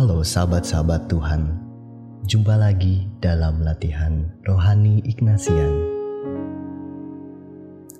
[0.00, 1.60] Halo sahabat-sahabat Tuhan,
[2.24, 5.72] jumpa lagi dalam latihan rohani Ignasian.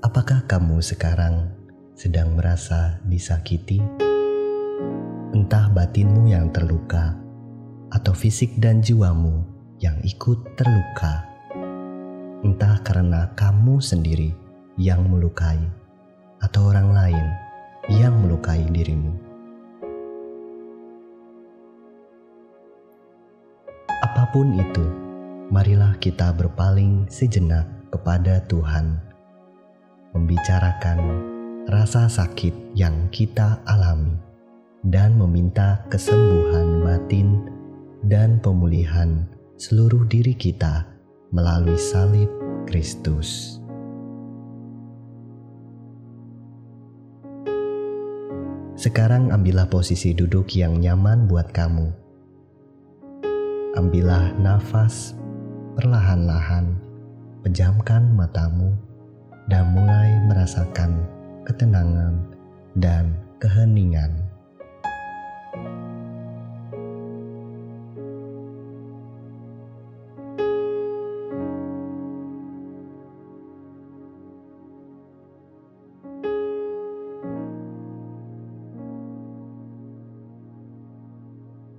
[0.01, 1.53] Apakah kamu sekarang
[1.93, 3.85] sedang merasa disakiti?
[5.37, 7.21] Entah batinmu yang terluka,
[7.93, 9.45] atau fisik dan jiwamu
[9.79, 11.30] yang ikut terluka.
[12.41, 14.33] Entah karena kamu sendiri
[14.81, 15.61] yang melukai,
[16.41, 17.27] atau orang lain
[17.93, 19.13] yang melukai dirimu.
[24.01, 24.87] Apa pun itu,
[25.53, 28.97] marilah kita berpaling sejenak kepada Tuhan,
[30.17, 30.99] membicarakan
[31.69, 34.17] rasa sakit yang kita alami,
[34.89, 37.45] dan meminta kesembuhan batin
[38.09, 39.29] dan pemulihan
[39.61, 40.89] seluruh diri kita
[41.31, 43.61] melalui salib Kristus.
[48.81, 52.01] Sekarang ambillah posisi duduk yang nyaman buat kamu
[53.71, 55.15] Ambillah nafas
[55.79, 56.75] perlahan-lahan,
[57.47, 58.75] pejamkan matamu,
[59.47, 61.07] dan mulai merasakan
[61.47, 62.19] ketenangan
[62.75, 64.30] dan keheningan.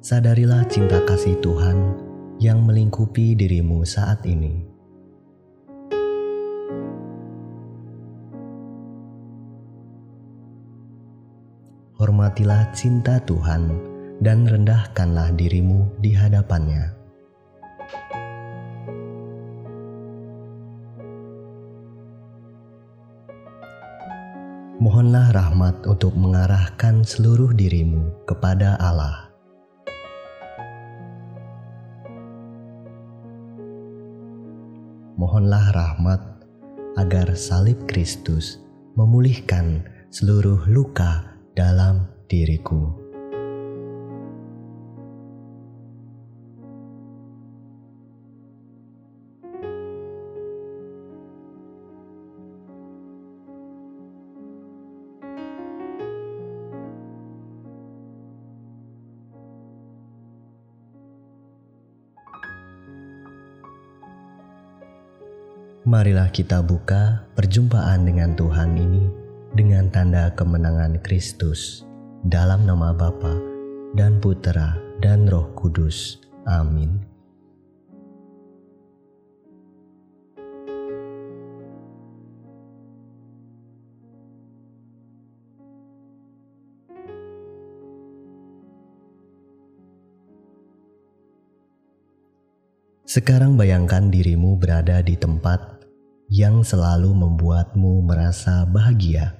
[0.01, 1.77] Sadarilah cinta kasih Tuhan
[2.41, 4.65] yang melingkupi dirimu saat ini.
[12.01, 13.69] Hormatilah cinta Tuhan
[14.25, 16.97] dan rendahkanlah dirimu di hadapannya.
[24.81, 29.20] Mohonlah rahmat untuk mengarahkan seluruh dirimu kepada Allah.
[35.31, 36.19] Mohonlah rahmat
[36.99, 38.59] agar salib Kristus
[38.99, 39.79] memulihkan
[40.11, 43.00] seluruh luka dalam diriku.
[65.91, 69.11] Marilah kita buka perjumpaan dengan Tuhan ini
[69.51, 71.83] dengan tanda kemenangan Kristus
[72.23, 73.35] dalam nama Bapa
[73.91, 76.15] dan Putera dan Roh Kudus.
[76.47, 76.95] Amin.
[93.03, 95.80] Sekarang bayangkan dirimu berada di tempat
[96.31, 99.35] yang selalu membuatmu merasa bahagia.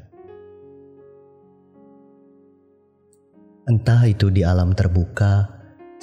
[3.63, 5.47] Entah itu di alam terbuka,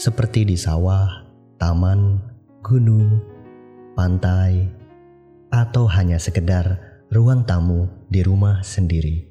[0.00, 1.28] seperti di sawah,
[1.60, 2.16] taman,
[2.65, 3.21] gunung,
[3.93, 4.65] pantai,
[5.53, 6.81] atau hanya sekedar
[7.12, 9.28] ruang tamu di rumah sendiri,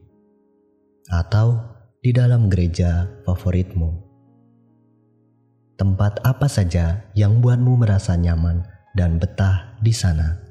[1.09, 1.57] atau
[2.05, 4.05] di dalam gereja favoritmu
[5.77, 8.65] tempat apa saja yang buatmu merasa nyaman
[8.97, 10.46] dan betah di sana.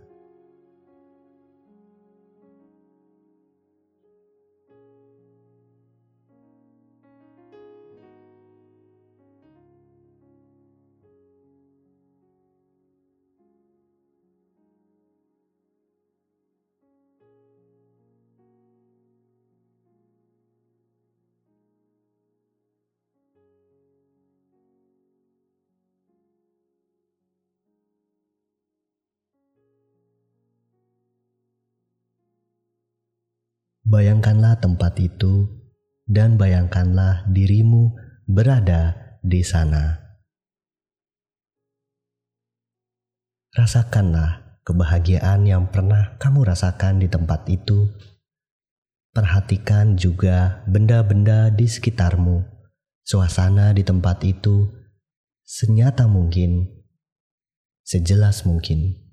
[33.87, 35.47] Bayangkanlah tempat itu
[36.11, 37.95] dan bayangkanlah dirimu
[38.27, 40.03] berada di sana.
[43.55, 47.87] Rasakanlah kebahagiaan yang pernah kamu rasakan di tempat itu.
[49.15, 52.43] Perhatikan juga benda-benda di sekitarmu,
[53.07, 54.67] suasana di tempat itu,
[55.47, 56.83] senyata mungkin,
[57.87, 59.06] sejelas mungkin.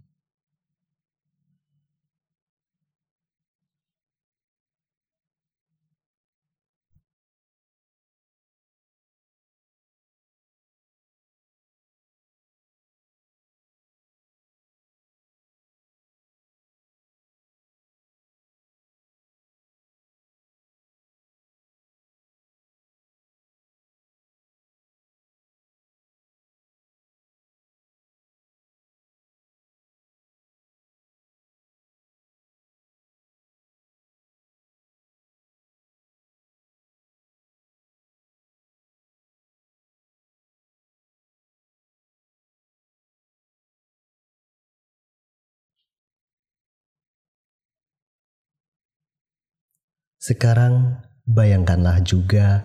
[50.24, 52.64] Sekarang bayangkanlah juga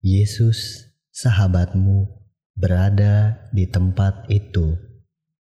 [0.00, 2.08] Yesus, sahabatmu,
[2.56, 4.80] berada di tempat itu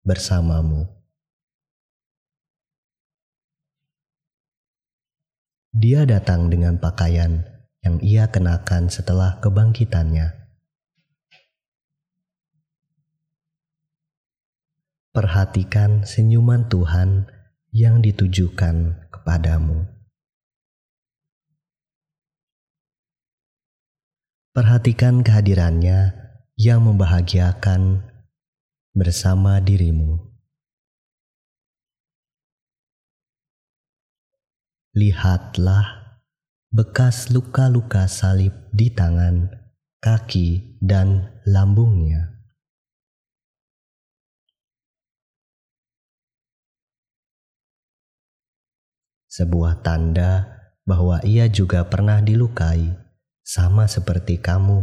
[0.00, 0.88] bersamamu.
[5.76, 7.44] Dia datang dengan pakaian
[7.84, 10.32] yang ia kenakan setelah kebangkitannya.
[15.12, 17.28] Perhatikan senyuman Tuhan
[17.76, 19.95] yang ditujukan kepadamu.
[24.56, 26.16] Perhatikan kehadirannya
[26.56, 28.00] yang membahagiakan
[28.96, 30.16] bersama dirimu.
[34.96, 36.16] Lihatlah
[36.72, 39.52] bekas luka-luka salib di tangan,
[40.00, 42.40] kaki, dan lambungnya.
[49.28, 50.48] Sebuah tanda
[50.88, 53.04] bahwa ia juga pernah dilukai,
[53.46, 54.82] sama seperti kamu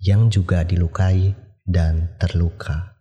[0.00, 1.36] yang juga dilukai
[1.68, 2.99] dan terluka.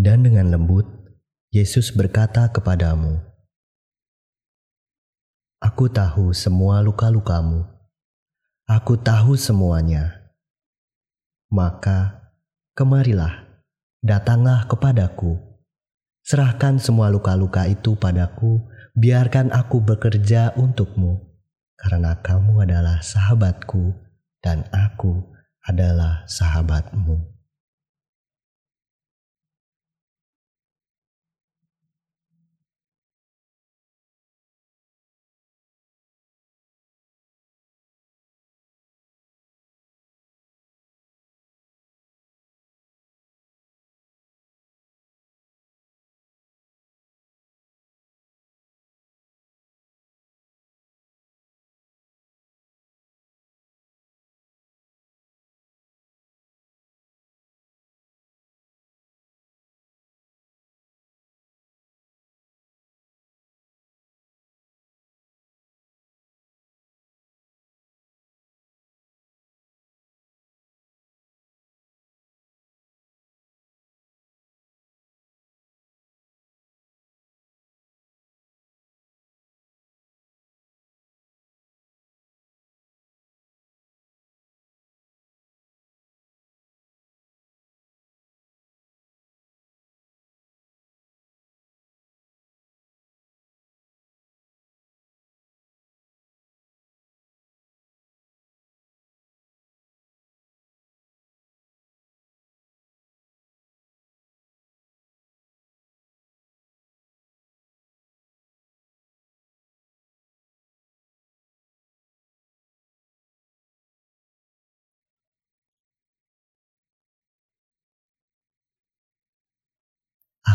[0.00, 0.88] Dan dengan lembut,
[1.52, 3.20] Yesus berkata kepadamu,
[5.60, 7.68] Aku tahu semua luka-lukamu.
[8.64, 10.32] Aku tahu semuanya.
[11.52, 12.32] Maka,
[12.72, 13.44] kemarilah,
[14.00, 15.36] datanglah kepadaku.
[16.24, 18.56] Serahkan semua luka-luka itu padaku,
[18.96, 21.20] biarkan aku bekerja untukmu,
[21.76, 23.92] karena kamu adalah sahabatku
[24.40, 25.28] dan aku
[25.68, 27.39] adalah sahabatmu.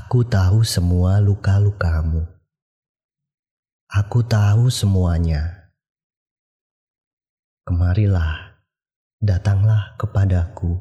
[0.06, 2.30] Aku tahu semua luka-lukamu.
[3.90, 5.74] Aku tahu semuanya.
[7.66, 8.62] Kemarilah,
[9.18, 10.78] datanglah kepadaku.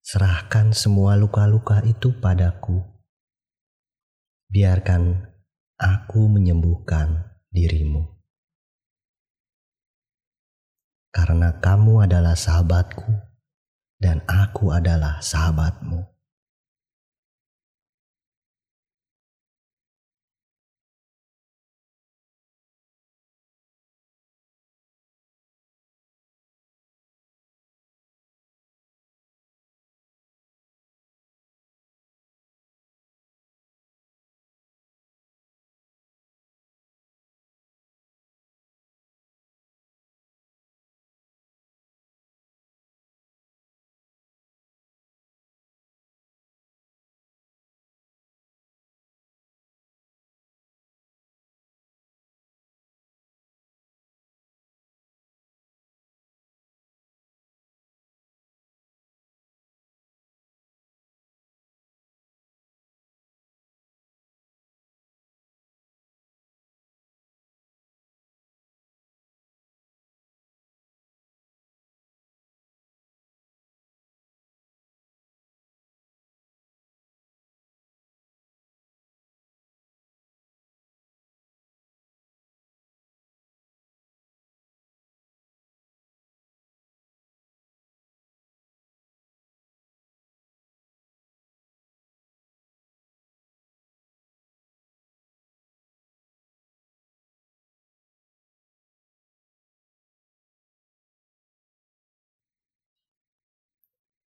[0.00, 2.80] Serahkan semua luka-luka itu padaku.
[4.48, 5.28] Biarkan
[5.76, 8.08] aku menyembuhkan dirimu.
[11.12, 13.04] Karena kamu adalah sahabatku
[14.00, 16.17] dan aku adalah sahabatmu.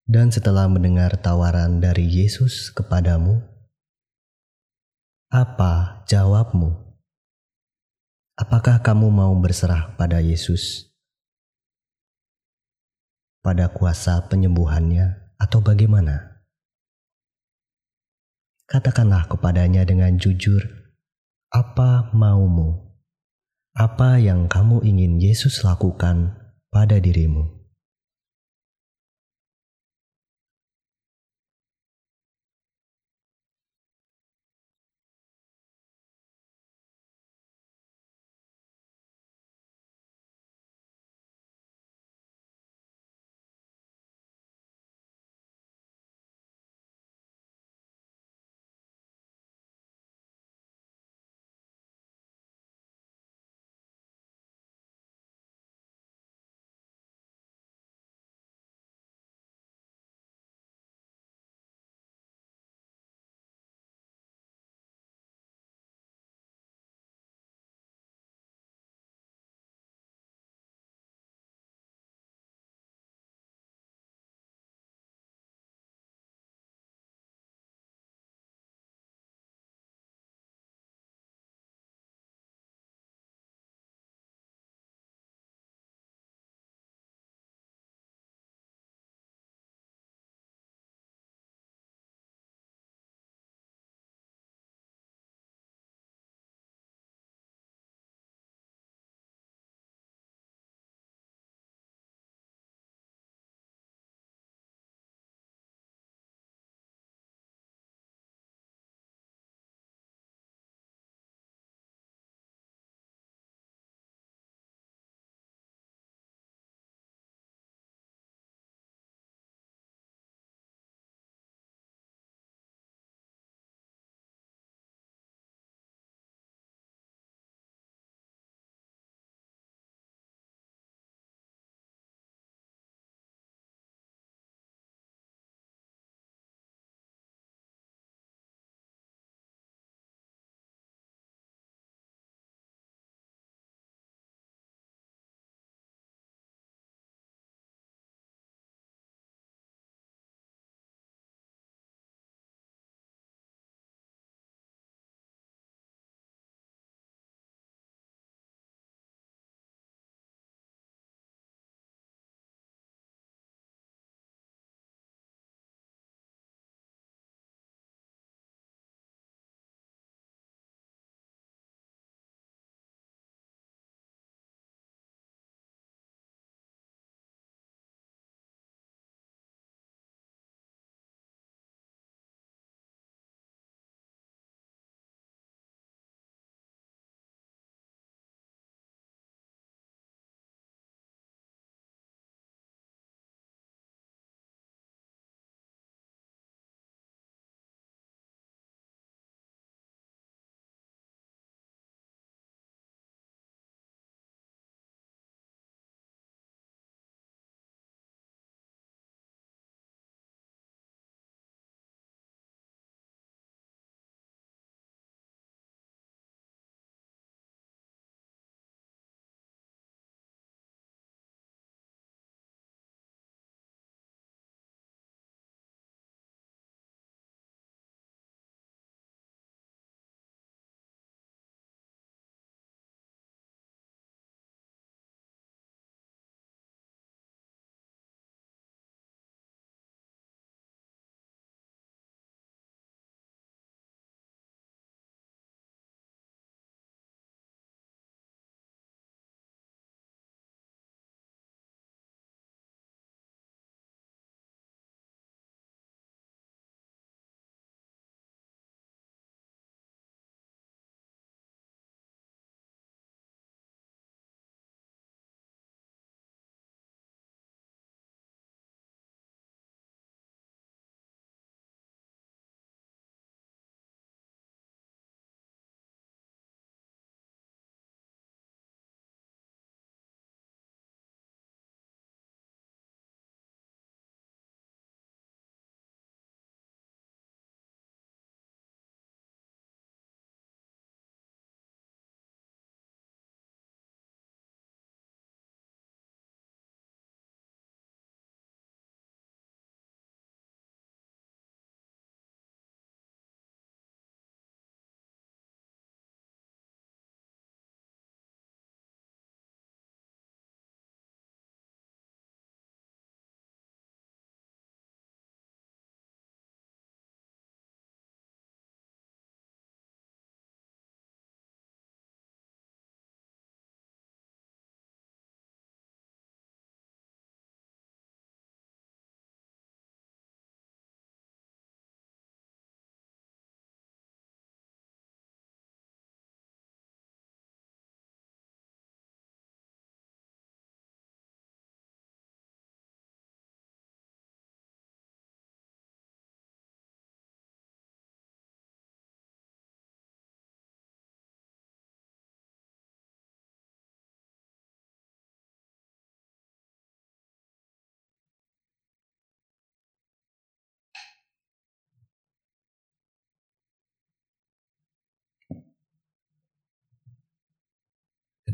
[0.08, 3.44] Dan setelah mendengar tawaran dari Yesus kepadamu,
[5.28, 6.72] apa jawabmu?
[8.40, 10.88] Apakah kamu mau berserah pada Yesus?
[13.44, 16.40] Pada kuasa penyembuhannya atau bagaimana?
[18.64, 20.64] Katakanlah kepadanya dengan jujur,
[21.52, 22.96] apa maumu?
[23.76, 26.32] Apa yang kamu ingin Yesus lakukan
[26.72, 27.57] pada dirimu?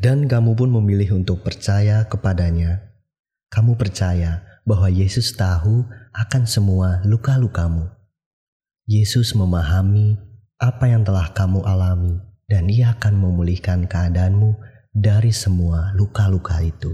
[0.04, 2.92] Dan kamu pun memilih untuk percaya kepadanya,
[3.48, 7.88] kamu percaya bahwa Yesus tahu akan semua luka-lukamu.
[8.84, 10.20] Yesus memahami
[10.60, 12.20] apa yang telah kamu alami,
[12.52, 14.60] dan Ia akan memulihkan keadaanmu
[14.92, 16.92] dari semua luka-luka itu.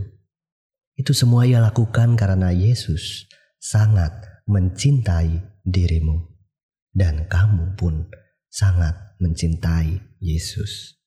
[0.93, 3.25] Itu semua Ia lakukan karena Yesus
[3.57, 4.13] sangat
[4.45, 6.29] mencintai dirimu,
[6.93, 8.05] dan kamu pun
[8.53, 10.98] sangat mencintai Yesus.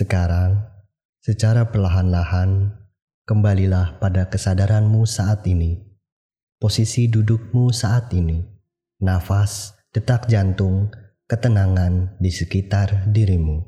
[0.00, 0.64] Sekarang,
[1.20, 2.72] secara perlahan-lahan,
[3.28, 5.76] kembalilah pada kesadaranmu saat ini,
[6.56, 8.40] posisi dudukmu saat ini,
[9.04, 10.88] nafas, detak jantung,
[11.28, 13.60] ketenangan di sekitar dirimu.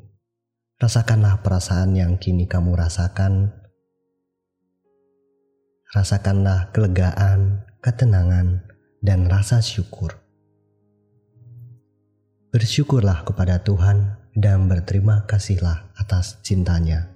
[0.80, 3.52] Rasakanlah perasaan yang kini kamu rasakan.
[5.92, 8.64] Rasakanlah kelegaan, ketenangan,
[9.04, 10.16] dan rasa syukur.
[12.56, 17.11] Bersyukurlah kepada Tuhan dan berterima kasihlah atas cintanya.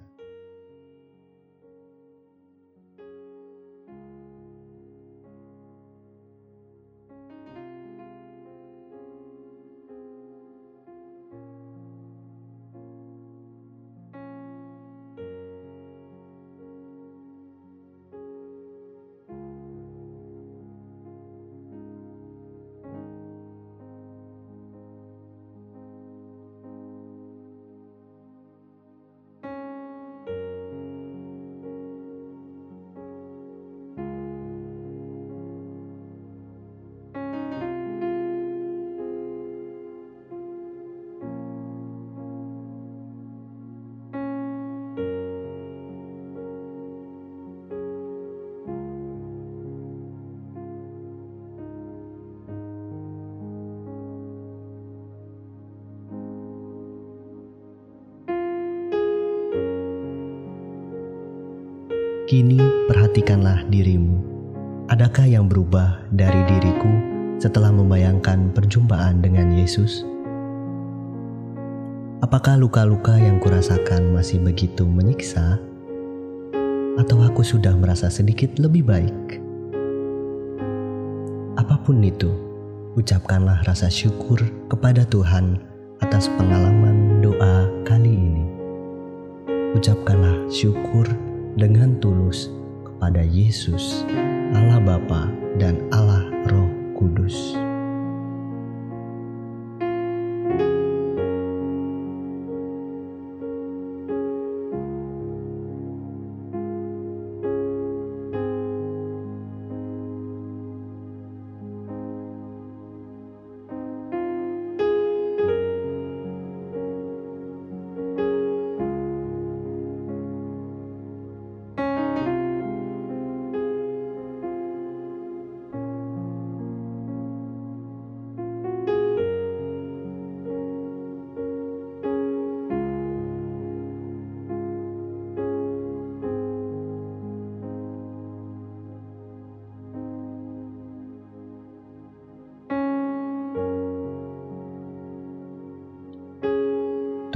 [62.27, 62.59] Kini
[62.91, 64.19] perhatikanlah dirimu.
[64.91, 66.91] Adakah yang berubah dari diriku
[67.39, 70.03] setelah membayangkan perjumpaan dengan Yesus?
[72.19, 75.55] Apakah luka-luka yang kurasakan masih begitu menyiksa?
[76.99, 79.39] Atau aku sudah merasa sedikit lebih baik?
[81.55, 82.27] Apa pun itu,
[82.99, 85.63] ucapkanlah rasa syukur kepada Tuhan
[86.03, 88.43] atas pengalaman doa kali ini.
[89.79, 91.07] Ucapkanlah syukur
[91.57, 92.53] dengan tulus
[92.85, 94.05] kepada Yesus,
[94.53, 97.66] Allah Bapa dan Allah Roh Kudus.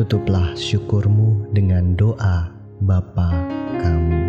[0.02, 2.50] Tutuplah syukurmu dengan doa
[2.82, 3.30] Bapa
[3.78, 4.24] kami.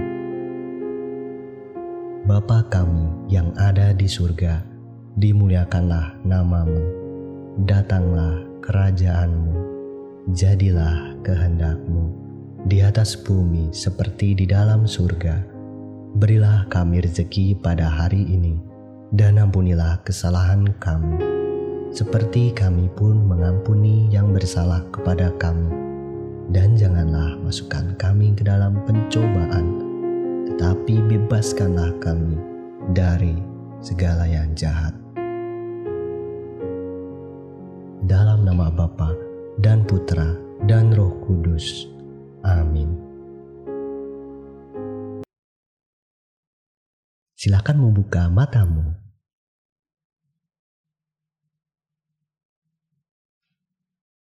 [2.29, 4.61] Bapa kami yang ada di surga,
[5.17, 6.85] dimuliakanlah namamu,
[7.65, 9.57] datanglah kerajaanmu,
[10.37, 12.13] jadilah kehendakmu
[12.69, 15.41] di atas bumi seperti di dalam surga.
[16.21, 18.61] Berilah kami rezeki pada hari ini,
[19.09, 21.32] dan ampunilah kesalahan kami
[21.93, 25.69] seperti kami pun mengampuni yang bersalah kepada kami.
[26.53, 29.67] Dan janganlah masukkan kami ke dalam pencobaan,
[30.49, 32.37] tetapi bebaskanlah kami
[32.97, 33.37] dari
[33.85, 34.93] segala yang jahat.
[38.09, 39.15] Dalam nama Bapa
[39.61, 40.35] dan Putra
[40.69, 41.89] dan Roh Kudus.
[42.43, 42.91] Amin.
[47.39, 49.02] Silakan membuka matamu